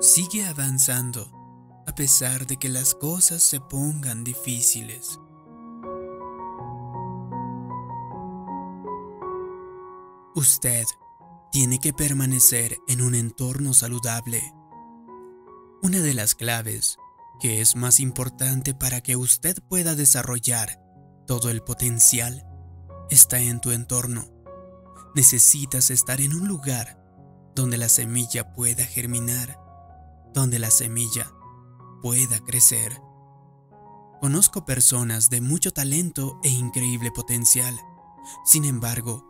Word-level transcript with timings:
Sigue 0.00 0.46
avanzando 0.46 1.30
a 1.86 1.94
pesar 1.94 2.46
de 2.46 2.56
que 2.56 2.70
las 2.70 2.94
cosas 2.94 3.42
se 3.42 3.60
pongan 3.60 4.24
difíciles. 4.24 5.20
Usted 10.34 10.86
tiene 11.52 11.78
que 11.80 11.92
permanecer 11.92 12.78
en 12.88 13.02
un 13.02 13.14
entorno 13.14 13.74
saludable. 13.74 14.54
Una 15.82 15.98
de 15.98 16.14
las 16.14 16.34
claves 16.34 16.96
que 17.38 17.60
es 17.60 17.76
más 17.76 18.00
importante 18.00 18.72
para 18.72 19.02
que 19.02 19.16
usted 19.16 19.58
pueda 19.68 19.94
desarrollar 19.94 20.80
todo 21.26 21.50
el 21.50 21.62
potencial 21.62 22.46
está 23.10 23.38
en 23.38 23.60
tu 23.60 23.70
entorno. 23.70 24.24
Necesitas 25.14 25.90
estar 25.90 26.22
en 26.22 26.34
un 26.34 26.48
lugar 26.48 26.98
donde 27.54 27.76
la 27.76 27.90
semilla 27.90 28.54
pueda 28.54 28.84
germinar, 28.84 29.58
donde 30.34 30.58
la 30.58 30.70
semilla 30.70 31.32
pueda 32.02 32.40
crecer. 32.40 33.00
Conozco 34.20 34.64
personas 34.64 35.30
de 35.30 35.40
mucho 35.40 35.72
talento 35.72 36.38
e 36.42 36.50
increíble 36.50 37.10
potencial. 37.10 37.78
Sin 38.44 38.64
embargo, 38.64 39.26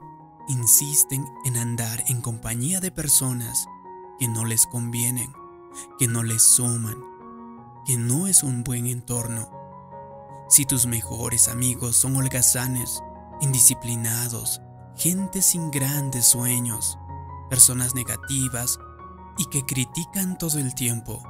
insisten 0.48 1.24
en 1.44 1.56
andar 1.56 2.02
en 2.08 2.20
compañía 2.20 2.80
de 2.80 2.90
personas 2.90 3.66
que 4.18 4.28
no 4.28 4.44
les 4.44 4.66
convienen, 4.66 5.32
que 5.98 6.08
no 6.08 6.22
les 6.22 6.42
suman, 6.42 6.98
que 7.86 7.96
no 7.96 8.26
es 8.26 8.42
un 8.42 8.64
buen 8.64 8.86
entorno. 8.86 9.48
Si 10.48 10.66
tus 10.66 10.86
mejores 10.86 11.48
amigos 11.48 11.96
son 11.96 12.16
holgazanes, 12.16 13.00
indisciplinados, 13.40 14.60
gente 14.96 15.40
sin 15.40 15.70
grandes 15.70 16.26
sueños, 16.26 16.98
personas 17.48 17.94
negativas 17.94 18.78
y 19.40 19.46
que 19.46 19.64
critican 19.64 20.36
todo 20.36 20.58
el 20.58 20.74
tiempo, 20.74 21.22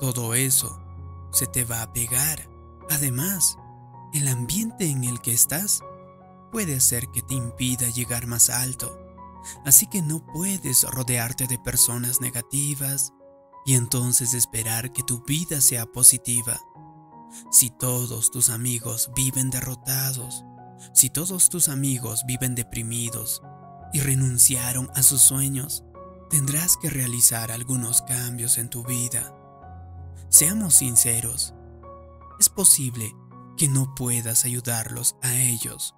todo 0.00 0.34
eso 0.34 0.82
se 1.30 1.46
te 1.46 1.62
va 1.62 1.80
a 1.80 1.92
pegar. 1.92 2.50
Además, 2.90 3.56
el 4.12 4.26
ambiente 4.26 4.90
en 4.90 5.04
el 5.04 5.20
que 5.20 5.32
estás 5.32 5.80
puede 6.50 6.74
hacer 6.74 7.06
que 7.12 7.22
te 7.22 7.34
impida 7.34 7.88
llegar 7.88 8.26
más 8.26 8.50
alto. 8.50 8.98
Así 9.64 9.86
que 9.86 10.02
no 10.02 10.26
puedes 10.26 10.82
rodearte 10.82 11.46
de 11.46 11.56
personas 11.60 12.20
negativas 12.20 13.12
y 13.64 13.74
entonces 13.74 14.34
esperar 14.34 14.90
que 14.92 15.04
tu 15.04 15.24
vida 15.24 15.60
sea 15.60 15.86
positiva. 15.86 16.58
Si 17.52 17.70
todos 17.70 18.32
tus 18.32 18.50
amigos 18.50 19.08
viven 19.14 19.50
derrotados, 19.50 20.44
si 20.92 21.10
todos 21.10 21.48
tus 21.48 21.68
amigos 21.68 22.24
viven 22.26 22.56
deprimidos 22.56 23.40
y 23.92 24.00
renunciaron 24.00 24.90
a 24.96 25.04
sus 25.04 25.22
sueños, 25.22 25.84
tendrás 26.30 26.76
que 26.76 26.88
realizar 26.88 27.50
algunos 27.50 28.02
cambios 28.02 28.56
en 28.56 28.70
tu 28.70 28.84
vida. 28.84 29.34
Seamos 30.30 30.76
sinceros, 30.76 31.54
es 32.38 32.48
posible 32.48 33.14
que 33.56 33.68
no 33.68 33.94
puedas 33.94 34.44
ayudarlos 34.44 35.16
a 35.22 35.34
ellos. 35.34 35.94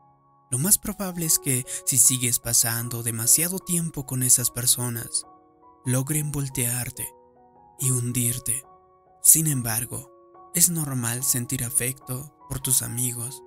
Lo 0.50 0.58
más 0.58 0.78
probable 0.78 1.26
es 1.26 1.38
que 1.38 1.64
si 1.86 1.98
sigues 1.98 2.38
pasando 2.38 3.02
demasiado 3.02 3.58
tiempo 3.58 4.06
con 4.06 4.22
esas 4.22 4.50
personas, 4.50 5.24
logren 5.84 6.32
voltearte 6.32 7.06
y 7.78 7.90
hundirte. 7.90 8.64
Sin 9.22 9.46
embargo, 9.46 10.10
es 10.54 10.70
normal 10.70 11.22
sentir 11.24 11.62
afecto 11.62 12.34
por 12.48 12.60
tus 12.60 12.82
amigos. 12.82 13.42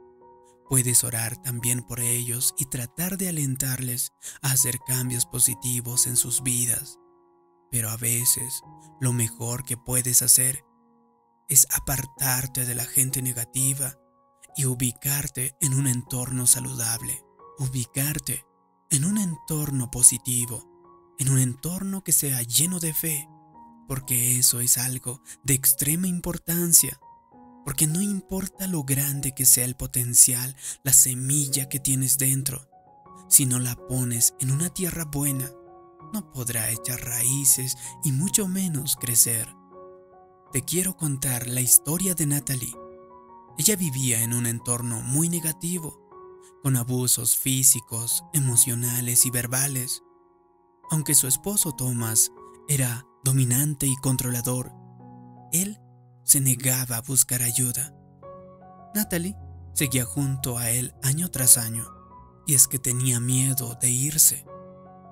Puedes 0.68 1.04
orar 1.04 1.38
también 1.42 1.82
por 1.84 2.00
ellos 2.00 2.56
y 2.58 2.66
tratar 2.66 3.18
de 3.18 3.30
alentarles 3.30 4.14
a 4.42 4.52
hacer 4.52 4.80
cambios 4.86 5.26
positivos 5.26 6.08
en 6.08 6.18
sus 6.18 6.42
vidas. 6.42 6.98
Pero 7.70 7.90
a 7.90 7.98
veces 7.98 8.62
lo 9.00 9.14
mejor 9.14 9.64
que 9.64 9.78
puedes 9.78 10.22
hacer 10.22 10.64
es 11.48 11.68
apartarte 11.72 12.66
de 12.66 12.74
la 12.74 12.86
gente 12.86 13.22
negativa 13.22 13.96
y 14.56 14.66
ubicarte 14.66 15.56
en 15.62 15.74
un 15.74 15.88
entorno 15.88 16.48
saludable, 16.48 17.24
ubicarte 17.60 18.46
en 18.90 19.06
un 19.06 19.18
entorno 19.18 19.92
positivo, 19.92 21.16
en 21.20 21.30
un 21.30 21.40
entorno 21.40 22.04
que 22.04 22.12
sea 22.12 22.42
lleno 22.42 22.80
de 22.80 22.94
fe, 22.94 23.28
porque 23.88 24.40
eso 24.40 24.62
es 24.62 24.78
algo 24.78 25.22
de 25.44 25.54
extrema 25.54 26.08
importancia, 26.08 27.00
porque 27.66 27.88
no 27.88 28.02
importa 28.02 28.68
lo 28.68 28.84
grande 28.84 29.34
que 29.34 29.46
sea 29.46 29.66
el 29.66 29.76
potencial, 29.76 30.56
la 30.84 30.94
semilla 30.94 31.68
que 31.68 31.80
tienes 31.80 32.18
dentro, 32.18 32.70
si 33.28 33.46
no 33.46 33.60
la 33.60 33.76
pones 33.76 34.36
en 34.40 34.52
una 34.52 34.70
tierra 34.70 35.04
buena, 35.04 35.52
no 36.14 36.32
podrá 36.32 36.70
echar 36.70 37.02
raíces 37.02 37.76
y 38.04 38.12
mucho 38.12 38.48
menos 38.48 38.96
crecer. 38.96 39.48
Te 40.54 40.64
quiero 40.64 40.96
contar 40.96 41.48
la 41.48 41.60
historia 41.60 42.14
de 42.14 42.28
Natalie. 42.28 42.74
Ella 43.58 43.76
vivía 43.76 44.22
en 44.22 44.34
un 44.34 44.46
entorno 44.46 45.02
muy 45.02 45.28
negativo, 45.28 46.08
con 46.62 46.78
abusos 46.78 47.36
físicos, 47.36 48.24
emocionales 48.34 49.26
y 49.26 49.32
verbales. 49.32 50.04
Aunque 50.92 51.16
su 51.16 51.28
esposo 51.28 51.74
Thomas 51.74 52.32
era 52.68 53.06
dominante 53.24 53.88
y 53.88 53.96
controlador, 53.98 54.72
él 55.52 55.80
se 56.26 56.42
negaba 56.42 56.98
a 56.98 57.02
buscar 57.02 57.42
ayuda. 57.42 57.94
Natalie 58.94 59.38
seguía 59.74 60.06
junto 60.06 60.58
a 60.58 60.72
él 60.72 60.94
año 61.04 61.30
tras 61.30 61.58
año, 61.58 61.86
y 62.48 62.56
es 62.56 62.68
que 62.68 62.80
tenía 62.80 63.20
miedo 63.20 63.78
de 63.80 63.90
irse. 63.90 64.46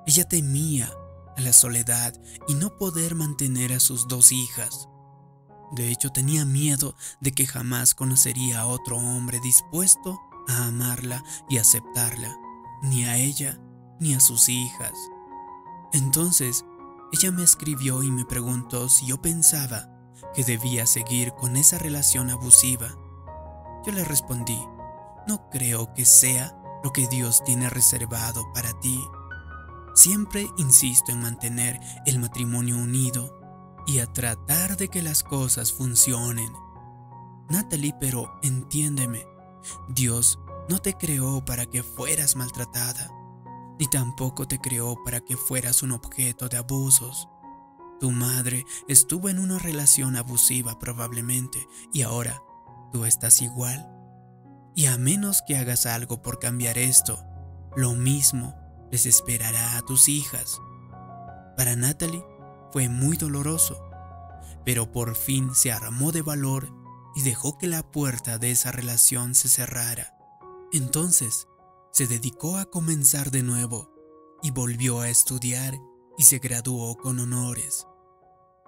Ella 0.05 0.27
temía 0.27 0.91
a 1.37 1.41
la 1.41 1.53
soledad 1.53 2.13
y 2.47 2.55
no 2.55 2.77
poder 2.77 3.15
mantener 3.15 3.73
a 3.73 3.79
sus 3.79 4.07
dos 4.07 4.31
hijas. 4.31 4.89
De 5.71 5.89
hecho, 5.89 6.09
tenía 6.09 6.45
miedo 6.45 6.95
de 7.21 7.31
que 7.31 7.47
jamás 7.47 7.95
conocería 7.95 8.61
a 8.61 8.67
otro 8.67 8.97
hombre 8.97 9.39
dispuesto 9.41 10.19
a 10.47 10.67
amarla 10.67 11.23
y 11.49 11.57
aceptarla, 11.57 12.35
ni 12.83 13.05
a 13.05 13.17
ella 13.17 13.59
ni 13.99 14.13
a 14.13 14.19
sus 14.19 14.49
hijas. 14.49 14.93
Entonces, 15.93 16.65
ella 17.11 17.31
me 17.31 17.43
escribió 17.43 18.03
y 18.03 18.11
me 18.11 18.25
preguntó 18.25 18.89
si 18.89 19.07
yo 19.07 19.21
pensaba 19.21 19.92
que 20.33 20.43
debía 20.43 20.85
seguir 20.85 21.33
con 21.33 21.55
esa 21.57 21.77
relación 21.77 22.29
abusiva. 22.29 22.97
Yo 23.85 23.91
le 23.91 24.03
respondí, 24.03 24.59
no 25.27 25.49
creo 25.49 25.93
que 25.93 26.05
sea 26.05 26.57
lo 26.83 26.91
que 26.91 27.07
Dios 27.07 27.43
tiene 27.43 27.69
reservado 27.69 28.43
para 28.53 28.79
ti. 28.79 29.03
Siempre 29.95 30.47
insisto 30.57 31.11
en 31.11 31.21
mantener 31.21 31.79
el 32.05 32.19
matrimonio 32.19 32.77
unido 32.77 33.39
y 33.85 33.99
a 33.99 34.07
tratar 34.07 34.77
de 34.77 34.87
que 34.87 35.01
las 35.01 35.23
cosas 35.23 35.71
funcionen. 35.71 36.51
Natalie, 37.49 37.93
pero 37.99 38.33
entiéndeme, 38.41 39.25
Dios 39.89 40.39
no 40.69 40.79
te 40.79 40.93
creó 40.93 41.43
para 41.45 41.65
que 41.65 41.83
fueras 41.83 42.35
maltratada 42.35 43.11
ni 43.79 43.87
tampoco 43.87 44.47
te 44.47 44.59
creó 44.59 44.95
para 45.03 45.19
que 45.21 45.35
fueras 45.35 45.83
un 45.83 45.91
objeto 45.91 46.47
de 46.47 46.57
abusos. 46.57 47.27
Tu 48.03 48.11
madre 48.11 48.65
estuvo 48.89 49.29
en 49.29 49.39
una 49.39 49.59
relación 49.59 50.17
abusiva 50.17 50.77
probablemente 50.77 51.65
y 51.93 52.01
ahora 52.01 52.43
tú 52.91 53.05
estás 53.05 53.41
igual. 53.41 53.89
Y 54.75 54.87
a 54.87 54.97
menos 54.97 55.41
que 55.47 55.55
hagas 55.55 55.85
algo 55.85 56.21
por 56.21 56.37
cambiar 56.37 56.77
esto, 56.77 57.23
lo 57.77 57.93
mismo 57.93 58.57
les 58.91 59.05
esperará 59.05 59.77
a 59.77 59.83
tus 59.83 60.09
hijas. 60.09 60.59
Para 61.55 61.77
Natalie 61.77 62.25
fue 62.73 62.89
muy 62.89 63.15
doloroso, 63.15 63.81
pero 64.65 64.91
por 64.91 65.15
fin 65.15 65.55
se 65.55 65.71
armó 65.71 66.11
de 66.11 66.23
valor 66.23 66.73
y 67.15 67.21
dejó 67.21 67.57
que 67.57 67.67
la 67.67 67.89
puerta 67.89 68.37
de 68.37 68.51
esa 68.51 68.73
relación 68.73 69.33
se 69.33 69.47
cerrara. 69.47 70.13
Entonces, 70.73 71.47
se 71.93 72.05
dedicó 72.07 72.57
a 72.57 72.65
comenzar 72.65 73.31
de 73.31 73.43
nuevo 73.43 73.95
y 74.41 74.51
volvió 74.51 74.99
a 74.99 75.07
estudiar 75.07 75.79
y 76.17 76.23
se 76.25 76.39
graduó 76.39 76.97
con 76.97 77.19
honores. 77.19 77.87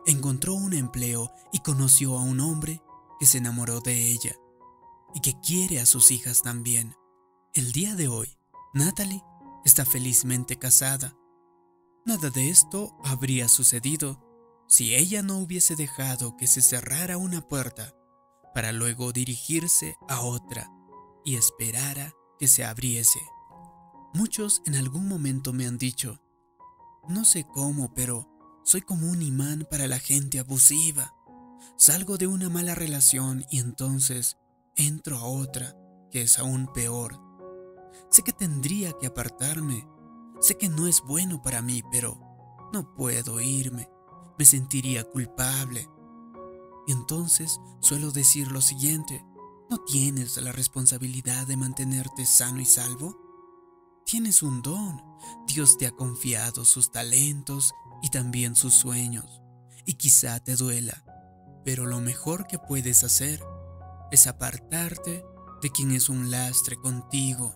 Encontró 0.05 0.53
un 0.53 0.73
empleo 0.73 1.31
y 1.51 1.59
conoció 1.59 2.17
a 2.17 2.21
un 2.21 2.39
hombre 2.39 2.81
que 3.19 3.25
se 3.25 3.39
enamoró 3.39 3.81
de 3.81 4.11
ella 4.11 4.35
y 5.15 5.21
que 5.21 5.39
quiere 5.39 5.79
a 5.79 5.85
sus 5.85 6.11
hijas 6.11 6.41
también. 6.41 6.95
El 7.53 7.71
día 7.71 7.95
de 7.95 8.07
hoy, 8.07 8.37
Natalie 8.73 9.23
está 9.63 9.85
felizmente 9.85 10.57
casada. 10.59 11.15
Nada 12.05 12.29
de 12.29 12.49
esto 12.49 12.97
habría 13.03 13.47
sucedido 13.47 14.21
si 14.67 14.93
ella 14.93 15.23
no 15.23 15.39
hubiese 15.39 15.75
dejado 15.75 16.37
que 16.37 16.47
se 16.47 16.61
cerrara 16.61 17.17
una 17.17 17.41
puerta 17.41 17.95
para 18.53 18.71
luego 18.71 19.11
dirigirse 19.11 19.95
a 20.07 20.21
otra 20.21 20.71
y 21.23 21.35
esperara 21.35 22.13
que 22.37 22.47
se 22.47 22.63
abriese. 22.63 23.19
Muchos 24.13 24.61
en 24.65 24.75
algún 24.75 25.07
momento 25.07 25.51
me 25.51 25.65
han 25.65 25.77
dicho, 25.77 26.21
no 27.07 27.25
sé 27.25 27.45
cómo, 27.45 27.93
pero 27.93 28.34
soy 28.65 28.81
como 28.81 29.07
un 29.11 29.21
imán 29.21 29.67
para 29.69 29.87
la 29.87 29.99
gente 29.99 30.39
abusiva. 30.39 31.13
Salgo 31.77 32.17
de 32.17 32.25
una 32.25 32.49
mala 32.49 32.73
relación 32.73 33.45
y 33.51 33.59
entonces 33.59 34.37
entro 34.75 35.17
a 35.17 35.25
otra 35.25 35.77
que 36.11 36.23
es 36.23 36.39
aún 36.39 36.67
peor. 36.73 37.21
Sé 38.09 38.23
que 38.23 38.33
tendría 38.33 38.93
que 38.99 39.05
apartarme, 39.05 39.87
sé 40.41 40.57
que 40.57 40.67
no 40.67 40.87
es 40.87 41.01
bueno 41.01 41.43
para 41.43 41.61
mí, 41.61 41.83
pero 41.91 42.19
no 42.73 42.93
puedo 42.95 43.39
irme. 43.39 43.87
me 44.37 44.45
sentiría 44.45 45.03
culpable. 45.03 45.87
Y 46.87 46.91
entonces 46.91 47.59
suelo 47.79 48.11
decir 48.11 48.51
lo 48.51 48.61
siguiente, 48.61 49.23
¿no 49.69 49.77
tienes 49.85 50.37
la 50.37 50.51
responsabilidad 50.51 51.45
de 51.47 51.55
mantenerte 51.55 52.25
sano 52.25 52.59
y 52.59 52.65
salvo? 52.65 53.15
Tienes 54.05 54.43
un 54.43 54.61
don. 54.61 55.01
Dios 55.47 55.77
te 55.77 55.87
ha 55.87 55.91
confiado 55.91 56.65
sus 56.65 56.91
talentos 56.91 57.73
y 58.05 58.09
también 58.09 58.55
sus 58.55 58.75
sueños. 58.75 59.41
Y 59.83 59.95
quizá 59.95 60.39
te 60.39 60.55
duela, 60.55 61.03
pero 61.65 61.87
lo 61.87 62.01
mejor 62.01 62.45
que 62.45 62.59
puedes 62.59 63.03
hacer 63.03 63.43
es 64.11 64.27
apartarte 64.27 65.25
de 65.63 65.71
quien 65.71 65.89
es 65.89 66.07
un 66.07 66.29
lastre 66.29 66.75
contigo. 66.75 67.55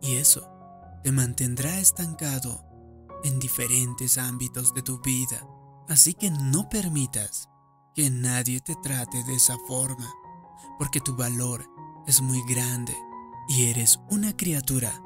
Y 0.00 0.16
eso 0.16 0.50
te 1.04 1.12
mantendrá 1.12 1.78
estancado 1.78 2.64
en 3.24 3.38
diferentes 3.38 4.16
ámbitos 4.16 4.72
de 4.72 4.80
tu 4.80 5.02
vida. 5.02 5.46
Así 5.86 6.14
que 6.14 6.30
no 6.30 6.70
permitas 6.70 7.50
que 7.94 8.08
nadie 8.08 8.62
te 8.62 8.76
trate 8.76 9.22
de 9.24 9.34
esa 9.34 9.58
forma, 9.68 10.10
porque 10.78 11.02
tu 11.02 11.14
valor 11.14 11.62
es 12.06 12.22
muy 12.22 12.42
grande 12.48 12.96
y 13.48 13.66
eres 13.66 14.00
una 14.08 14.34
criatura 14.34 15.02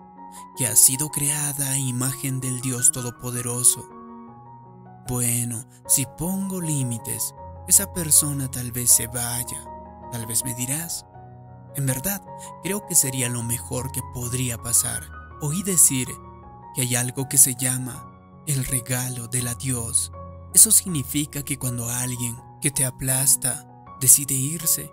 que 0.57 0.69
ha 0.69 0.77
sido 0.77 1.09
creada 1.09 1.71
a 1.71 1.79
imagen 1.79 2.39
del 2.39 2.61
Dios 2.61 2.93
Todopoderoso. 2.93 3.94
Bueno, 5.07 5.67
si 5.87 6.07
pongo 6.17 6.61
límites, 6.63 7.35
esa 7.69 7.93
persona 7.93 8.51
tal 8.51 8.73
vez 8.73 8.91
se 8.91 9.07
vaya, 9.07 9.63
tal 10.11 10.27
vez 10.27 10.45
me 10.45 10.55
dirás. 10.55 11.05
En 11.77 11.85
verdad, 11.87 12.23
creo 12.63 12.87
que 12.87 12.95
sería 12.95 13.29
lo 13.29 13.43
mejor 13.43 13.93
que 13.93 14.01
podría 14.15 14.57
pasar. 14.57 15.03
Oí 15.43 15.63
decir 15.63 16.09
que 16.75 16.83
hay 16.83 16.95
algo 16.97 17.29
que 17.29 17.37
se 17.37 17.55
llama 17.55 18.11
el 18.47 18.65
regalo 18.65 19.29
del 19.29 19.49
adiós. 19.49 20.11
Eso 20.55 20.71
significa 20.71 21.43
que 21.43 21.59
cuando 21.59 21.89
alguien 21.89 22.37
que 22.63 22.71
te 22.71 22.87
aplasta 22.87 23.69
decide 24.01 24.35
irse, 24.35 24.91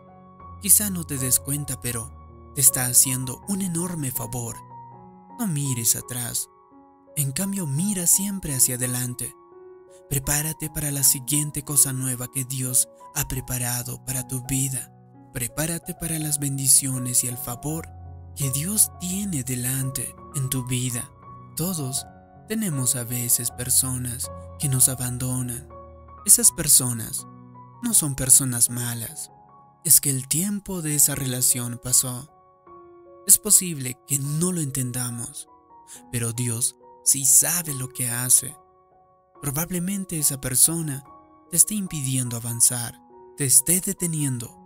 quizá 0.62 0.90
no 0.90 1.06
te 1.06 1.18
des 1.18 1.40
cuenta, 1.40 1.80
pero 1.80 2.12
te 2.54 2.60
está 2.60 2.86
haciendo 2.86 3.42
un 3.48 3.62
enorme 3.62 4.12
favor. 4.12 4.58
No 5.40 5.48
mires 5.48 5.96
atrás. 5.96 6.50
En 7.16 7.32
cambio, 7.32 7.66
mira 7.66 8.08
siempre 8.08 8.56
hacia 8.56 8.76
adelante. 8.76 9.34
Prepárate 10.12 10.70
para 10.70 10.92
la 10.92 11.04
siguiente 11.04 11.64
cosa 11.64 11.94
nueva 11.94 12.30
que 12.30 12.44
Dios 12.44 12.90
ha 13.16 13.30
preparado 13.30 14.04
para 14.04 14.28
tu 14.28 14.46
vida. 14.46 14.92
Prepárate 15.32 15.94
para 15.94 16.20
las 16.20 16.38
bendiciones 16.38 17.24
y 17.24 17.30
el 17.30 17.38
favor 17.38 17.88
que 18.36 18.52
Dios 18.52 18.92
tiene 19.00 19.46
delante 19.46 20.14
en 20.36 20.50
tu 20.50 20.68
vida. 20.68 21.10
Todos 21.56 22.06
tenemos 22.50 22.98
a 22.98 23.06
veces 23.06 23.52
personas 23.52 24.30
que 24.60 24.68
nos 24.68 24.90
abandonan. 24.90 25.70
Esas 26.26 26.52
personas 26.52 27.26
no 27.82 27.94
son 27.94 28.16
personas 28.16 28.70
malas. 28.70 29.32
Es 29.86 30.02
que 30.02 30.10
el 30.10 30.28
tiempo 30.28 30.82
de 30.82 30.96
esa 30.96 31.16
relación 31.16 31.80
pasó. 31.82 32.30
Es 33.28 33.38
posible 33.38 33.98
que 34.10 34.20
no 34.20 34.52
lo 34.52 34.60
entendamos, 34.60 35.48
pero 36.12 36.34
Dios 36.34 36.76
sí 37.06 37.24
sabe 37.24 37.74
lo 37.74 37.88
que 37.88 38.10
hace. 38.10 38.58
Probablemente 39.42 40.20
esa 40.20 40.40
persona 40.40 41.04
te 41.50 41.58
esté 41.58 41.76
impidiendo 41.76 42.38
avanzar, 42.38 43.02
te 43.38 43.46
esté 43.46 43.82
deteniendo 43.82 44.58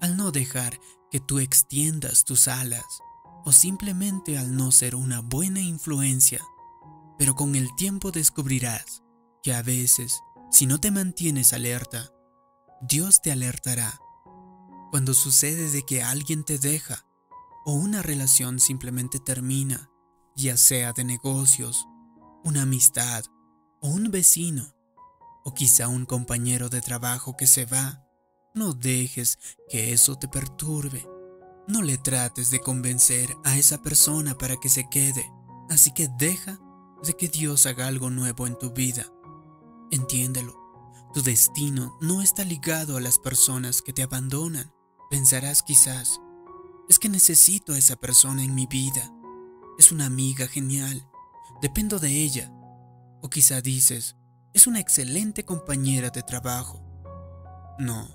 al 0.00 0.16
no 0.16 0.30
dejar 0.30 0.78
que 1.10 1.20
tú 1.20 1.38
extiendas 1.38 2.24
tus 2.24 2.48
alas 2.48 2.84
o 3.44 3.52
simplemente 3.52 4.36
al 4.38 4.54
no 4.54 4.70
ser 4.70 4.94
una 4.94 5.20
buena 5.20 5.60
influencia 5.60 6.40
pero 7.18 7.34
con 7.34 7.56
el 7.56 7.74
tiempo 7.74 8.12
descubrirás 8.12 9.02
que 9.42 9.52
a 9.52 9.62
veces, 9.62 10.22
si 10.50 10.66
no 10.66 10.78
te 10.78 10.90
mantienes 10.90 11.52
alerta, 11.52 12.12
Dios 12.80 13.20
te 13.20 13.32
alertará. 13.32 14.00
Cuando 14.90 15.12
sucede 15.12 15.70
de 15.70 15.82
que 15.82 16.02
alguien 16.02 16.44
te 16.44 16.58
deja 16.58 17.04
o 17.66 17.72
una 17.72 18.02
relación 18.02 18.60
simplemente 18.60 19.18
termina, 19.18 19.90
ya 20.36 20.56
sea 20.56 20.92
de 20.92 21.04
negocios, 21.04 21.86
una 22.44 22.62
amistad 22.62 23.24
o 23.80 23.88
un 23.88 24.10
vecino, 24.10 24.74
o 25.44 25.54
quizá 25.54 25.88
un 25.88 26.06
compañero 26.06 26.68
de 26.68 26.80
trabajo 26.80 27.36
que 27.36 27.46
se 27.46 27.64
va, 27.64 28.04
no 28.54 28.72
dejes 28.72 29.38
que 29.68 29.92
eso 29.92 30.16
te 30.16 30.28
perturbe. 30.28 31.06
No 31.68 31.82
le 31.82 31.98
trates 31.98 32.50
de 32.50 32.60
convencer 32.60 33.36
a 33.44 33.56
esa 33.58 33.82
persona 33.82 34.36
para 34.36 34.56
que 34.56 34.68
se 34.68 34.88
quede, 34.88 35.30
así 35.68 35.92
que 35.92 36.08
deja 36.18 36.58
de 37.04 37.14
que 37.14 37.28
Dios 37.28 37.66
haga 37.66 37.86
algo 37.86 38.10
nuevo 38.10 38.46
en 38.46 38.58
tu 38.58 38.70
vida. 38.70 39.06
Entiéndelo, 39.90 40.58
tu 41.14 41.22
destino 41.22 41.96
no 42.00 42.22
está 42.22 42.44
ligado 42.44 42.96
a 42.96 43.00
las 43.00 43.18
personas 43.18 43.82
que 43.82 43.92
te 43.92 44.02
abandonan. 44.02 44.72
Pensarás 45.10 45.62
quizás, 45.62 46.20
es 46.88 46.98
que 46.98 47.08
necesito 47.08 47.74
a 47.74 47.78
esa 47.78 47.96
persona 47.96 48.42
en 48.42 48.54
mi 48.54 48.66
vida. 48.66 49.12
Es 49.78 49.92
una 49.92 50.06
amiga 50.06 50.46
genial, 50.48 51.08
dependo 51.62 51.98
de 51.98 52.22
ella. 52.22 52.52
O 53.22 53.30
quizá 53.30 53.60
dices, 53.60 54.16
es 54.52 54.66
una 54.66 54.80
excelente 54.80 55.44
compañera 55.44 56.10
de 56.10 56.22
trabajo. 56.22 56.84
No, 57.78 58.08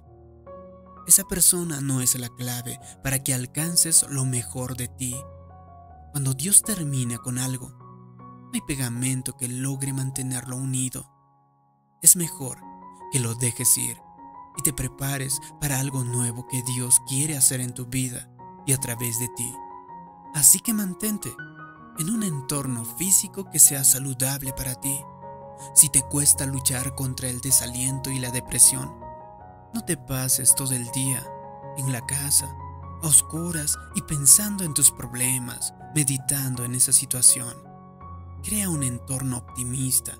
esa 1.05 1.25
persona 1.25 1.81
no 1.81 2.01
es 2.01 2.17
la 2.17 2.29
clave 2.29 2.79
para 3.03 3.21
que 3.21 3.33
alcances 3.33 4.05
lo 4.09 4.25
mejor 4.25 4.77
de 4.77 4.87
ti. 4.87 5.15
Cuando 6.11 6.33
Dios 6.33 6.61
termina 6.61 7.17
con 7.17 7.37
algo, 7.37 7.71
hay 8.53 8.61
pegamento 8.61 9.35
que 9.35 9.47
logre 9.47 9.91
mantenerlo 9.91 10.55
unido. 10.55 11.09
Es 12.01 12.15
mejor 12.15 12.59
que 13.11 13.19
lo 13.19 13.35
dejes 13.35 13.77
ir 13.77 13.97
y 14.57 14.61
te 14.61 14.71
prepares 14.71 15.39
para 15.59 15.79
algo 15.79 16.03
nuevo 16.03 16.47
que 16.47 16.61
Dios 16.63 17.01
quiere 17.07 17.35
hacer 17.35 17.59
en 17.59 17.73
tu 17.73 17.85
vida 17.87 18.29
y 18.65 18.73
a 18.73 18.77
través 18.77 19.19
de 19.19 19.27
ti. 19.35 19.51
Así 20.35 20.59
que 20.59 20.73
mantente 20.73 21.35
en 21.99 22.09
un 22.09 22.23
entorno 22.23 22.85
físico 22.85 23.49
que 23.49 23.59
sea 23.59 23.83
saludable 23.83 24.53
para 24.53 24.75
ti. 24.75 24.99
Si 25.75 25.89
te 25.89 26.01
cuesta 26.01 26.45
luchar 26.45 26.95
contra 26.95 27.29
el 27.29 27.39
desaliento 27.41 28.09
y 28.09 28.19
la 28.19 28.31
depresión, 28.31 28.93
no 29.73 29.83
te 29.85 29.97
pases 29.97 30.55
todo 30.55 30.73
el 30.73 30.89
día 30.91 31.23
en 31.77 31.91
la 31.91 32.05
casa, 32.05 32.55
a 33.01 33.07
oscuras 33.07 33.77
y 33.95 34.01
pensando 34.01 34.63
en 34.63 34.73
tus 34.73 34.91
problemas, 34.91 35.73
meditando 35.95 36.65
en 36.65 36.75
esa 36.75 36.91
situación. 36.91 37.53
Crea 38.43 38.69
un 38.69 38.83
entorno 38.83 39.37
optimista 39.37 40.13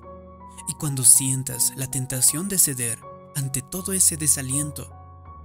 y 0.68 0.74
cuando 0.74 1.04
sientas 1.04 1.72
la 1.76 1.90
tentación 1.90 2.48
de 2.48 2.58
ceder 2.58 2.98
ante 3.36 3.62
todo 3.62 3.92
ese 3.92 4.16
desaliento, 4.16 4.90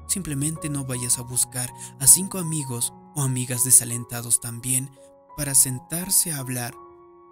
simplemente 0.08 0.70
no 0.70 0.86
vayas 0.86 1.20
a 1.20 1.24
buscar 1.24 1.72
a 2.00 2.08
cinco 2.08 2.38
amigos 2.38 2.94
o 3.16 3.22
amigas 3.22 3.64
desalentados 3.64 4.40
también 4.40 4.92
para 5.40 5.56
sentarse 5.56 6.34
a 6.34 6.40
hablar 6.40 6.76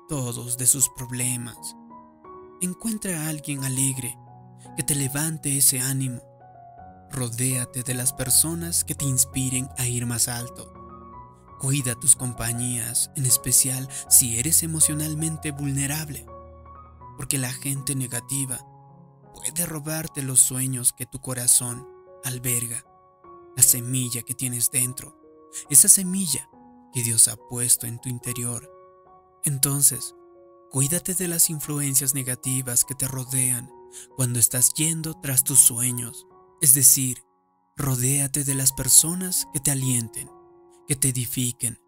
todos 0.07 0.57
de 0.57 0.65
sus 0.65 0.87
problemas. 0.87 1.75
Encuentra 2.61 3.19
a 3.19 3.27
alguien 3.27 3.65
alegre 3.65 4.17
que 4.77 4.83
te 4.83 4.95
levante 4.95 5.57
ese 5.57 5.81
ánimo. 5.81 6.21
Rodéate 7.11 7.83
de 7.83 7.93
las 7.93 8.13
personas 8.13 8.85
que 8.85 8.95
te 8.95 9.03
inspiren 9.03 9.67
a 9.77 9.87
ir 9.87 10.05
más 10.05 10.29
alto. 10.29 10.71
Cuida 11.59 11.95
tus 11.95 12.15
compañías, 12.15 13.11
en 13.17 13.25
especial 13.25 13.89
si 14.07 14.39
eres 14.39 14.63
emocionalmente 14.63 15.51
vulnerable, 15.51 16.25
porque 17.17 17.37
la 17.37 17.51
gente 17.51 17.93
negativa 17.93 18.57
puede 19.35 19.65
robarte 19.65 20.21
los 20.21 20.39
sueños 20.39 20.93
que 20.93 21.07
tu 21.07 21.19
corazón 21.19 21.85
alberga, 22.23 22.85
la 23.57 23.63
semilla 23.63 24.21
que 24.21 24.33
tienes 24.33 24.71
dentro, 24.71 25.19
esa 25.69 25.89
semilla 25.89 26.47
que 26.93 27.03
Dios 27.03 27.27
ha 27.27 27.35
puesto 27.35 27.87
en 27.87 27.99
tu 27.99 28.09
interior. 28.09 28.71
Entonces, 29.43 30.15
cuídate 30.71 31.13
de 31.13 31.27
las 31.27 31.49
influencias 31.49 32.13
negativas 32.13 32.85
que 32.85 32.95
te 32.95 33.07
rodean 33.07 33.71
cuando 34.15 34.39
estás 34.39 34.73
yendo 34.73 35.13
tras 35.21 35.43
tus 35.43 35.59
sueños, 35.59 36.27
es 36.61 36.73
decir, 36.73 37.23
rodéate 37.75 38.43
de 38.43 38.55
las 38.55 38.73
personas 38.73 39.47
que 39.53 39.59
te 39.59 39.71
alienten 39.71 40.29
que 40.87 40.95
te 40.95 41.09
edifiquen. 41.09 41.79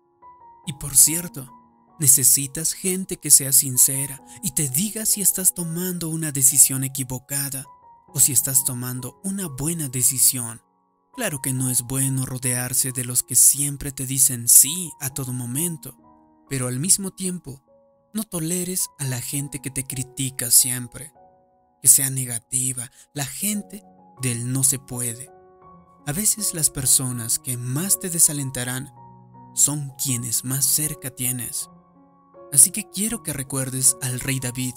Y 0.67 0.73
por 0.73 0.95
cierto, 0.95 1.49
necesitas 1.99 2.73
gente 2.73 3.17
que 3.17 3.31
sea 3.31 3.53
sincera 3.53 4.21
y 4.43 4.51
te 4.51 4.69
diga 4.69 5.05
si 5.05 5.21
estás 5.21 5.55
tomando 5.55 6.09
una 6.09 6.31
decisión 6.31 6.83
equivocada 6.83 7.65
o 8.07 8.19
si 8.19 8.33
estás 8.33 8.65
tomando 8.65 9.19
una 9.23 9.47
buena 9.47 9.87
decisión. 9.89 10.61
Claro 11.19 11.41
que 11.41 11.51
no 11.51 11.69
es 11.69 11.81
bueno 11.81 12.25
rodearse 12.25 12.93
de 12.93 13.03
los 13.03 13.23
que 13.23 13.35
siempre 13.35 13.91
te 13.91 14.05
dicen 14.05 14.47
sí 14.47 14.93
a 15.01 15.09
todo 15.09 15.33
momento, 15.33 15.97
pero 16.47 16.69
al 16.69 16.79
mismo 16.79 17.11
tiempo, 17.11 17.61
no 18.13 18.23
toleres 18.23 18.87
a 18.99 19.03
la 19.03 19.19
gente 19.19 19.59
que 19.59 19.69
te 19.69 19.83
critica 19.83 20.49
siempre, 20.49 21.11
que 21.81 21.89
sea 21.89 22.09
negativa, 22.09 22.89
la 23.11 23.25
gente 23.25 23.83
del 24.21 24.53
no 24.53 24.63
se 24.63 24.79
puede. 24.79 25.29
A 26.07 26.13
veces 26.13 26.53
las 26.53 26.69
personas 26.69 27.37
que 27.37 27.57
más 27.57 27.99
te 27.99 28.09
desalentarán 28.09 28.89
son 29.55 29.91
quienes 30.01 30.45
más 30.45 30.63
cerca 30.63 31.09
tienes. 31.09 31.69
Así 32.53 32.71
que 32.71 32.89
quiero 32.89 33.23
que 33.23 33.33
recuerdes 33.33 33.97
al 34.01 34.21
rey 34.21 34.39
David. 34.39 34.75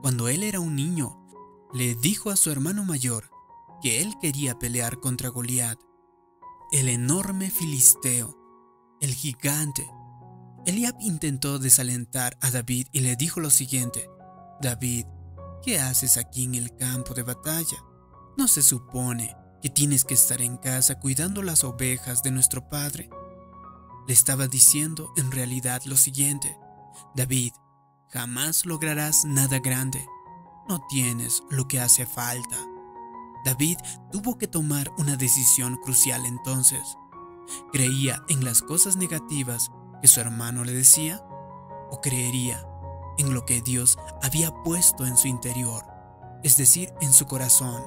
Cuando 0.00 0.28
él 0.28 0.44
era 0.44 0.60
un 0.60 0.76
niño, 0.76 1.26
le 1.74 1.96
dijo 1.96 2.30
a 2.30 2.36
su 2.36 2.52
hermano 2.52 2.84
mayor 2.84 3.35
que 3.86 4.02
él 4.02 4.18
quería 4.20 4.58
pelear 4.58 4.98
contra 4.98 5.28
Goliat, 5.28 5.78
el 6.72 6.88
enorme 6.88 7.52
filisteo, 7.52 8.36
el 9.00 9.14
gigante. 9.14 9.88
Eliab 10.66 10.96
intentó 10.98 11.60
desalentar 11.60 12.36
a 12.40 12.50
David 12.50 12.88
y 12.90 12.98
le 12.98 13.14
dijo 13.14 13.38
lo 13.38 13.48
siguiente, 13.48 14.10
David, 14.60 15.06
¿qué 15.62 15.78
haces 15.78 16.16
aquí 16.16 16.46
en 16.46 16.56
el 16.56 16.74
campo 16.74 17.14
de 17.14 17.22
batalla? 17.22 17.76
¿No 18.36 18.48
se 18.48 18.64
supone 18.64 19.36
que 19.62 19.70
tienes 19.70 20.04
que 20.04 20.14
estar 20.14 20.42
en 20.42 20.56
casa 20.56 20.98
cuidando 20.98 21.44
las 21.44 21.62
ovejas 21.62 22.24
de 22.24 22.32
nuestro 22.32 22.68
padre? 22.68 23.08
Le 24.08 24.14
estaba 24.14 24.48
diciendo 24.48 25.12
en 25.16 25.30
realidad 25.30 25.80
lo 25.84 25.96
siguiente, 25.96 26.58
David, 27.14 27.52
jamás 28.08 28.66
lograrás 28.66 29.24
nada 29.24 29.60
grande, 29.60 30.04
no 30.68 30.84
tienes 30.88 31.44
lo 31.50 31.68
que 31.68 31.78
hace 31.78 32.04
falta. 32.04 32.65
David 33.46 33.78
tuvo 34.10 34.38
que 34.38 34.48
tomar 34.48 34.90
una 34.98 35.14
decisión 35.14 35.76
crucial 35.76 36.26
entonces. 36.26 36.98
¿Creía 37.72 38.24
en 38.28 38.44
las 38.44 38.60
cosas 38.60 38.96
negativas 38.96 39.70
que 40.02 40.08
su 40.08 40.18
hermano 40.18 40.64
le 40.64 40.72
decía? 40.72 41.24
¿O 41.92 42.00
creería 42.00 42.66
en 43.18 43.32
lo 43.32 43.46
que 43.46 43.62
Dios 43.62 43.98
había 44.20 44.50
puesto 44.64 45.06
en 45.06 45.16
su 45.16 45.28
interior, 45.28 45.84
es 46.42 46.56
decir, 46.56 46.92
en 47.00 47.12
su 47.12 47.26
corazón? 47.26 47.84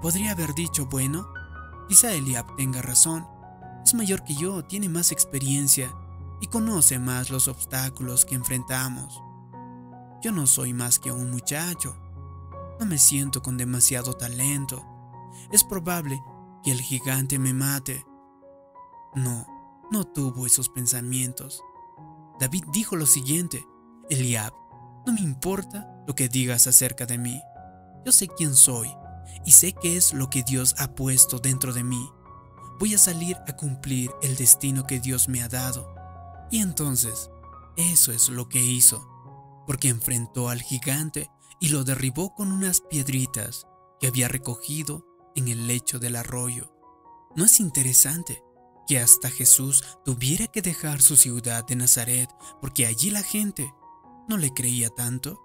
Podría 0.00 0.30
haber 0.30 0.54
dicho, 0.54 0.86
bueno, 0.86 1.26
quizá 1.86 2.12
Eliab 2.14 2.56
tenga 2.56 2.80
razón, 2.80 3.28
es 3.84 3.92
mayor 3.92 4.24
que 4.24 4.34
yo, 4.34 4.64
tiene 4.64 4.88
más 4.88 5.12
experiencia 5.12 5.94
y 6.40 6.46
conoce 6.46 6.98
más 6.98 7.28
los 7.28 7.48
obstáculos 7.48 8.24
que 8.24 8.34
enfrentamos. 8.34 9.22
Yo 10.22 10.32
no 10.32 10.46
soy 10.46 10.72
más 10.72 10.98
que 10.98 11.12
un 11.12 11.30
muchacho, 11.30 11.94
no 12.80 12.86
me 12.86 12.98
siento 12.98 13.42
con 13.42 13.58
demasiado 13.58 14.14
talento. 14.14 14.82
Es 15.52 15.62
probable 15.64 16.20
que 16.64 16.72
el 16.72 16.80
gigante 16.80 17.38
me 17.38 17.52
mate. 17.52 18.06
No, 19.14 19.46
no 19.90 20.04
tuvo 20.04 20.46
esos 20.46 20.70
pensamientos. 20.70 21.62
David 22.40 22.64
dijo 22.72 22.96
lo 22.96 23.04
siguiente, 23.04 23.66
Eliab, 24.08 24.54
no 25.06 25.12
me 25.12 25.20
importa 25.20 26.02
lo 26.06 26.14
que 26.14 26.30
digas 26.30 26.66
acerca 26.66 27.04
de 27.04 27.18
mí. 27.18 27.42
Yo 28.06 28.12
sé 28.12 28.28
quién 28.28 28.54
soy 28.54 28.88
y 29.44 29.52
sé 29.52 29.74
qué 29.74 29.98
es 29.98 30.14
lo 30.14 30.30
que 30.30 30.42
Dios 30.42 30.74
ha 30.78 30.94
puesto 30.94 31.38
dentro 31.38 31.74
de 31.74 31.84
mí. 31.84 32.08
Voy 32.78 32.94
a 32.94 32.98
salir 32.98 33.36
a 33.46 33.56
cumplir 33.56 34.10
el 34.22 34.36
destino 34.36 34.86
que 34.86 35.00
Dios 35.00 35.28
me 35.28 35.42
ha 35.42 35.48
dado. 35.48 35.94
Y 36.50 36.60
entonces, 36.60 37.30
eso 37.76 38.10
es 38.10 38.30
lo 38.30 38.48
que 38.48 38.64
hizo, 38.64 39.06
porque 39.66 39.88
enfrentó 39.88 40.48
al 40.48 40.62
gigante 40.62 41.30
y 41.60 41.68
lo 41.68 41.84
derribó 41.84 42.34
con 42.34 42.50
unas 42.50 42.80
piedritas 42.80 43.66
que 44.00 44.06
había 44.08 44.26
recogido 44.26 45.06
en 45.36 45.46
el 45.48 45.66
lecho 45.66 45.98
del 45.98 46.16
arroyo. 46.16 46.74
¿No 47.36 47.44
es 47.44 47.60
interesante 47.60 48.42
que 48.88 48.98
hasta 48.98 49.30
Jesús 49.30 49.84
tuviera 50.04 50.48
que 50.48 50.62
dejar 50.62 51.02
su 51.02 51.16
ciudad 51.16 51.64
de 51.66 51.76
Nazaret 51.76 52.28
porque 52.60 52.86
allí 52.86 53.10
la 53.10 53.22
gente 53.22 53.72
no 54.26 54.38
le 54.38 54.52
creía 54.52 54.88
tanto? 54.88 55.38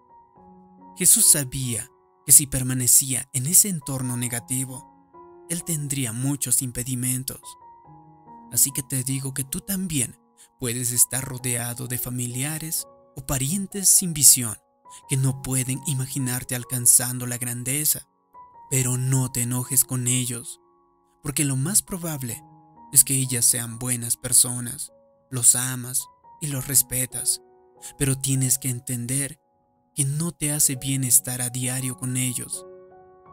Jesús 0.97 1.25
sabía 1.25 1.91
que 2.25 2.31
si 2.31 2.47
permanecía 2.47 3.29
en 3.33 3.45
ese 3.45 3.67
entorno 3.67 4.15
negativo, 4.15 5.45
él 5.49 5.63
tendría 5.63 6.13
muchos 6.13 6.61
impedimentos. 6.61 7.41
Así 8.51 8.71
que 8.71 8.81
te 8.81 9.03
digo 9.03 9.33
que 9.33 9.43
tú 9.43 9.59
también 9.59 10.17
puedes 10.59 10.93
estar 10.93 11.23
rodeado 11.23 11.87
de 11.87 11.97
familiares 11.97 12.87
o 13.17 13.25
parientes 13.25 13.89
sin 13.89 14.13
visión 14.13 14.55
que 15.07 15.17
no 15.17 15.41
pueden 15.41 15.81
imaginarte 15.85 16.55
alcanzando 16.55 17.27
la 17.27 17.37
grandeza. 17.37 18.07
Pero 18.69 18.97
no 18.97 19.31
te 19.31 19.43
enojes 19.43 19.85
con 19.85 20.07
ellos, 20.07 20.59
porque 21.21 21.45
lo 21.45 21.55
más 21.55 21.81
probable 21.81 22.43
es 22.91 23.03
que 23.03 23.15
ellas 23.15 23.45
sean 23.45 23.77
buenas 23.77 24.17
personas, 24.17 24.91
los 25.29 25.55
amas 25.55 26.07
y 26.41 26.47
los 26.47 26.67
respetas, 26.67 27.41
pero 27.97 28.17
tienes 28.17 28.57
que 28.57 28.69
entender 28.69 29.39
que 29.93 30.05
no 30.05 30.31
te 30.31 30.51
hace 30.51 30.75
bien 30.75 31.03
estar 31.03 31.41
a 31.41 31.49
diario 31.49 31.97
con 31.97 32.17
ellos, 32.17 32.65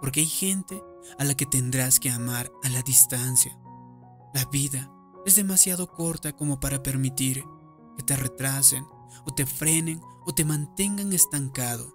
porque 0.01 0.21
hay 0.21 0.27
gente 0.27 0.83
a 1.19 1.25
la 1.25 1.35
que 1.35 1.47
tendrás 1.47 1.99
que 1.99 2.11
amar 2.11 2.51
a 2.63 2.69
la 2.69 2.83
distancia. 2.83 3.57
La 4.35 4.45
vida 4.47 4.91
es 5.25 5.37
demasiado 5.37 5.91
corta 5.91 6.33
como 6.33 6.61
para 6.61 6.83
permitir 6.83 7.45
que 7.97 8.03
te 8.03 8.17
retrasen 8.17 8.85
o 9.25 9.35
te 9.35 9.47
frenen 9.47 10.01
o 10.27 10.35
te 10.35 10.45
mantengan 10.45 11.13
estancado. 11.13 11.95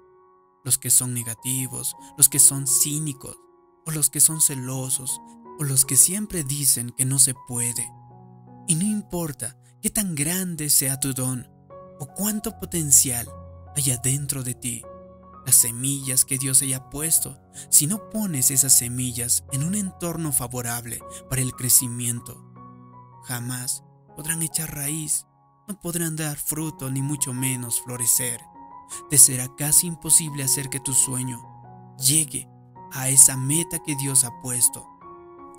Los 0.63 0.77
que 0.77 0.89
son 0.89 1.13
negativos, 1.13 1.95
los 2.17 2.29
que 2.29 2.39
son 2.39 2.67
cínicos, 2.67 3.37
o 3.85 3.91
los 3.91 4.09
que 4.09 4.19
son 4.19 4.41
celosos, 4.41 5.21
o 5.59 5.63
los 5.63 5.85
que 5.85 5.95
siempre 5.95 6.43
dicen 6.43 6.91
que 6.91 7.05
no 7.05 7.19
se 7.19 7.33
puede. 7.47 7.89
Y 8.67 8.75
no 8.75 8.83
importa 8.83 9.57
qué 9.81 9.89
tan 9.89 10.15
grande 10.15 10.69
sea 10.69 10.99
tu 10.99 11.13
don 11.13 11.47
o 11.99 12.07
cuánto 12.15 12.59
potencial 12.59 13.27
haya 13.75 13.97
dentro 13.97 14.43
de 14.43 14.53
ti, 14.55 14.83
las 15.45 15.55
semillas 15.55 16.25
que 16.25 16.37
Dios 16.37 16.61
haya 16.61 16.89
puesto, 16.89 17.39
si 17.69 17.87
no 17.87 18.09
pones 18.09 18.51
esas 18.51 18.77
semillas 18.77 19.45
en 19.53 19.63
un 19.63 19.75
entorno 19.75 20.33
favorable 20.33 20.99
para 21.29 21.41
el 21.41 21.53
crecimiento, 21.53 22.53
jamás 23.23 23.83
podrán 24.15 24.41
echar 24.41 24.75
raíz 24.75 25.25
no 25.67 25.79
podrán 25.79 26.15
dar 26.15 26.37
fruto 26.37 26.89
ni 26.89 27.01
mucho 27.01 27.33
menos 27.33 27.81
florecer. 27.81 28.41
Te 29.09 29.17
será 29.17 29.53
casi 29.55 29.87
imposible 29.87 30.43
hacer 30.43 30.69
que 30.69 30.79
tu 30.79 30.93
sueño 30.93 31.43
llegue 31.97 32.47
a 32.93 33.09
esa 33.09 33.35
meta 33.35 33.79
que 33.83 33.95
Dios 33.97 34.23
ha 34.23 34.31
puesto. 34.41 34.87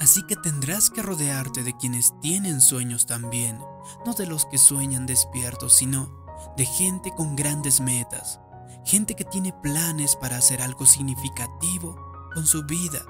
Así 0.00 0.22
que 0.26 0.36
tendrás 0.36 0.88
que 0.90 1.02
rodearte 1.02 1.62
de 1.62 1.76
quienes 1.76 2.18
tienen 2.20 2.60
sueños 2.60 3.04
también, 3.04 3.58
no 4.06 4.14
de 4.14 4.26
los 4.26 4.46
que 4.46 4.56
sueñan 4.56 5.06
despiertos, 5.06 5.74
sino 5.74 6.24
de 6.56 6.64
gente 6.64 7.10
con 7.14 7.36
grandes 7.36 7.80
metas, 7.80 8.40
gente 8.86 9.14
que 9.14 9.24
tiene 9.24 9.52
planes 9.52 10.16
para 10.16 10.38
hacer 10.38 10.62
algo 10.62 10.86
significativo 10.86 11.96
con 12.32 12.46
su 12.46 12.64
vida. 12.64 13.04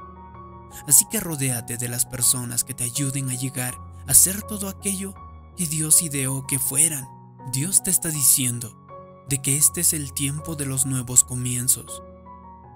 Así 0.89 1.05
que 1.11 1.21
rodéate 1.21 1.77
de 1.77 1.89
las 1.89 2.07
personas 2.07 2.65
que 2.65 2.75
te 2.75 2.85
ayuden 2.85 3.31
a 3.31 3.35
llegar 3.35 3.79
a 4.07 4.11
hacer 4.11 4.43
todo 4.43 4.69
aquello 4.69 5.15
y 5.59 5.67
Dios 5.67 6.03
ideó 6.03 6.47
que 6.47 6.59
fueran. 6.59 7.07
Dios 7.53 7.83
te 7.83 7.91
está 7.91 8.11
diciendo 8.11 8.87
de 9.29 9.43
que 9.43 9.57
este 9.57 9.81
es 9.81 9.93
el 9.93 10.13
tiempo 10.15 10.55
de 10.55 10.65
los 10.65 10.87
nuevos 10.87 11.25
comienzos. 11.25 12.03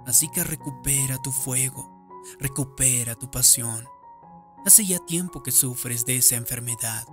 Así 0.06 0.28
que 0.28 0.42
recupera 0.42 1.16
tu 1.22 1.30
fuego, 1.30 2.08
recupera 2.40 3.14
tu 3.14 3.30
pasión. 3.30 3.86
Hace 4.66 4.84
ya 4.84 4.98
tiempo 5.06 5.42
que 5.42 5.52
sufres 5.52 6.04
de 6.04 6.16
esa 6.16 6.36
enfermedad, 6.36 7.06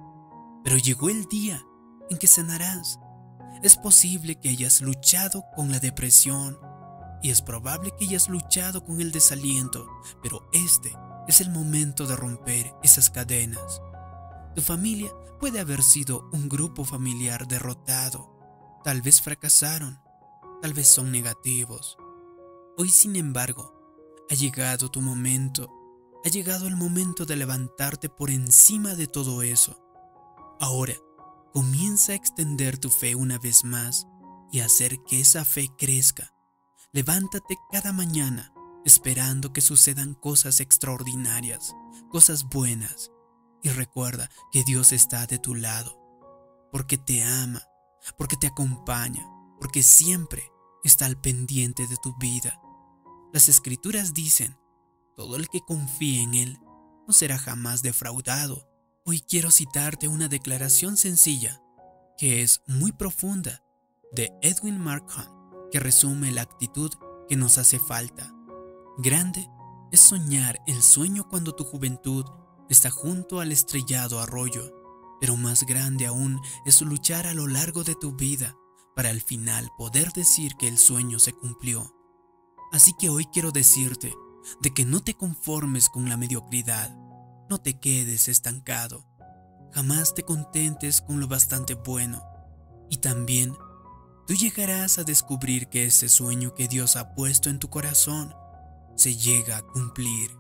pero 0.64 0.78
llegó 0.78 1.10
el 1.10 1.26
día 1.26 1.64
en 2.10 2.18
que 2.18 2.28
sanarás. 2.28 3.00
Es 3.62 3.78
posible 3.78 4.40
que 4.40 4.50
hayas 4.50 4.82
luchado 4.82 5.44
con 5.56 5.72
la 5.72 5.80
depresión 5.80 6.58
y 7.22 7.30
es 7.30 7.42
probable 7.42 7.92
que 7.98 8.06
hayas 8.06 8.28
luchado 8.30 8.84
con 8.84 9.02
el 9.02 9.12
desaliento, 9.12 9.88
pero 10.24 10.50
este 10.52 10.96
es 11.28 11.42
el 11.42 11.52
momento 11.52 12.08
de 12.08 12.16
romper 12.16 12.74
esas 12.82 13.10
cadenas. 13.10 13.82
Tu 14.60 14.66
familia 14.66 15.10
puede 15.40 15.62
haber 15.62 15.82
sido 15.82 16.30
un 16.34 16.50
grupo 16.50 16.84
familiar 16.84 17.48
derrotado. 17.48 18.30
Tal 18.84 19.02
vez 19.02 19.22
fracasaron, 19.22 20.02
tal 20.62 20.74
vez 20.74 20.90
son 20.90 21.14
negativos. 21.14 21.98
Hoy, 22.76 22.90
sin 22.90 23.16
embargo, 23.16 23.74
ha 24.30 24.34
llegado 24.34 24.92
tu 24.92 25.00
momento, 25.00 25.72
ha 26.26 26.28
llegado 26.28 26.68
el 26.68 26.76
momento 26.76 27.26
de 27.26 27.38
levantarte 27.38 28.10
por 28.10 28.30
encima 28.32 28.96
de 28.96 29.08
todo 29.08 29.44
eso. 29.44 29.80
Ahora, 30.60 30.96
comienza 31.54 32.12
a 32.12 32.16
extender 32.16 32.78
tu 32.80 32.90
fe 32.90 33.16
una 33.16 33.38
vez 33.38 33.64
más 33.64 34.08
y 34.52 34.60
hacer 34.60 34.98
que 35.08 35.22
esa 35.22 35.46
fe 35.46 35.70
crezca. 35.78 36.34
Levántate 36.92 37.56
cada 37.72 37.94
mañana 37.94 38.52
esperando 38.84 39.54
que 39.54 39.62
sucedan 39.62 40.16
cosas 40.16 40.60
extraordinarias, 40.60 41.74
cosas 42.10 42.44
buenas, 42.44 43.10
y 43.64 43.70
recuerda 43.70 44.30
que 44.52 44.64
Dios 44.64 44.92
está 44.92 45.26
de 45.28 45.40
tu 45.40 45.56
lado, 45.56 46.00
porque 46.72 46.98
te 46.98 47.24
ama, 47.24 47.62
porque 48.18 48.38
te 48.38 48.48
acompaña, 48.48 49.28
porque 49.60 49.84
siempre 49.84 50.44
está 50.84 51.06
al 51.06 51.20
pendiente 51.20 51.88
de 51.88 51.98
tu 51.98 52.16
vida. 52.18 52.60
Las 53.34 53.50
escrituras 53.50 54.14
dicen, 54.14 54.58
todo 55.16 55.36
el 55.36 55.50
que 55.50 55.62
confíe 55.62 56.24
en 56.24 56.34
Él 56.34 56.60
no 57.08 57.14
será 57.14 57.38
jamás 57.38 57.82
defraudado. 57.82 58.68
Hoy 59.06 59.22
quiero 59.22 59.52
citarte 59.52 60.08
una 60.08 60.28
declaración 60.28 60.98
sencilla, 60.98 61.62
que 62.18 62.42
es 62.42 62.62
muy 62.68 62.92
profunda, 62.92 63.64
de 64.12 64.32
Edwin 64.42 64.80
Markham, 64.80 65.28
que 65.72 65.80
resume 65.80 66.32
la 66.32 66.42
actitud 66.42 66.92
que 67.28 67.36
nos 67.36 67.58
hace 67.58 67.80
falta. 67.80 68.34
Grande 68.98 69.48
es 69.92 70.00
soñar 70.00 70.60
el 70.68 70.82
sueño 70.82 71.28
cuando 71.30 71.54
tu 71.54 71.64
juventud 71.64 72.26
está 72.70 72.90
junto 72.90 73.40
al 73.40 73.52
estrellado 73.52 74.20
arroyo, 74.20 74.72
pero 75.20 75.36
más 75.36 75.66
grande 75.66 76.06
aún 76.06 76.40
es 76.66 76.82
luchar 76.82 77.28
a 77.28 77.34
lo 77.34 77.48
largo 77.48 77.84
de 77.84 77.96
tu 77.96 78.16
vida 78.16 78.56
para 78.96 79.10
al 79.10 79.22
final 79.22 79.70
poder 79.78 80.12
decir 80.14 80.56
que 80.58 80.68
el 80.68 80.78
sueño 80.78 81.20
se 81.20 81.34
cumplió. 81.34 81.94
Así 82.72 82.94
que 83.00 83.10
hoy 83.10 83.26
quiero 83.26 83.52
decirte 83.52 84.14
de 84.62 84.74
que 84.74 84.86
no 84.86 85.02
te 85.02 85.16
conformes 85.16 85.90
con 85.90 86.08
la 86.08 86.18
mediocridad, 86.18 86.96
no 87.50 87.60
te 87.60 87.80
quedes 87.80 88.28
estancado, 88.28 89.06
jamás 89.74 90.14
te 90.14 90.24
contentes 90.24 91.02
con 91.02 91.20
lo 91.20 91.28
bastante 91.28 91.74
bueno 91.74 92.24
y 92.90 92.98
también 92.98 93.56
tú 94.28 94.34
llegarás 94.34 95.00
a 95.00 95.04
descubrir 95.04 95.68
que 95.70 95.86
ese 95.86 96.10
sueño 96.10 96.54
que 96.54 96.68
Dios 96.68 96.96
ha 96.96 97.16
puesto 97.16 97.50
en 97.50 97.60
tu 97.60 97.70
corazón 97.70 98.34
se 98.96 99.16
llega 99.16 99.58
a 99.58 99.62
cumplir. 99.62 100.39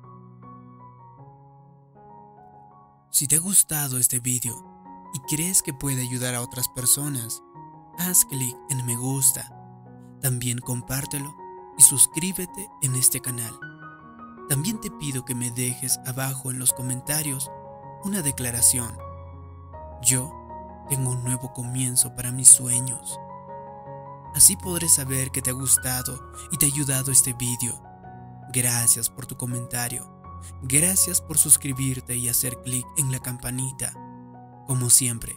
Si 3.11 3.27
te 3.27 3.37
ha 3.37 3.39
gustado 3.39 3.97
este 3.97 4.19
vídeo 4.19 4.55
y 5.15 5.19
crees 5.21 5.63
que 5.63 5.73
puede 5.73 6.01
ayudar 6.03 6.35
a 6.35 6.41
otras 6.41 6.67
personas, 6.69 7.41
haz 7.97 8.23
clic 8.25 8.55
en 8.69 8.85
me 8.85 8.95
gusta. 8.95 9.51
También 10.21 10.59
compártelo 10.59 11.35
y 11.75 11.81
suscríbete 11.81 12.69
en 12.83 12.93
este 12.93 13.19
canal. 13.19 13.59
También 14.47 14.79
te 14.79 14.91
pido 14.91 15.25
que 15.25 15.33
me 15.33 15.49
dejes 15.49 15.99
abajo 16.05 16.51
en 16.51 16.59
los 16.59 16.71
comentarios 16.71 17.49
una 18.03 18.21
declaración. 18.21 18.95
Yo 20.03 20.31
tengo 20.87 21.09
un 21.09 21.23
nuevo 21.23 21.51
comienzo 21.51 22.15
para 22.15 22.31
mis 22.31 22.49
sueños. 22.49 23.19
Así 24.35 24.55
podré 24.55 24.87
saber 24.87 25.31
que 25.31 25.41
te 25.41 25.49
ha 25.49 25.53
gustado 25.53 26.31
y 26.51 26.57
te 26.57 26.67
ha 26.67 26.69
ayudado 26.69 27.11
este 27.11 27.33
vídeo. 27.33 27.81
Gracias 28.53 29.09
por 29.09 29.25
tu 29.25 29.35
comentario. 29.35 30.18
Gracias 30.61 31.21
por 31.21 31.37
suscribirte 31.37 32.15
y 32.15 32.29
hacer 32.29 32.61
clic 32.63 32.85
en 32.97 33.11
la 33.11 33.19
campanita. 33.19 33.93
Como 34.67 34.89
siempre, 34.89 35.35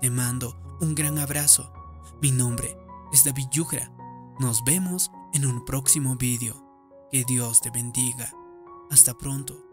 te 0.00 0.10
mando 0.10 0.56
un 0.80 0.94
gran 0.94 1.18
abrazo. 1.18 1.72
Mi 2.20 2.30
nombre 2.30 2.76
es 3.12 3.24
David 3.24 3.48
Yugra. 3.50 3.92
Nos 4.38 4.64
vemos 4.64 5.10
en 5.32 5.46
un 5.46 5.64
próximo 5.64 6.16
vídeo. 6.16 6.62
Que 7.10 7.24
Dios 7.24 7.60
te 7.60 7.70
bendiga. 7.70 8.32
Hasta 8.90 9.16
pronto. 9.16 9.65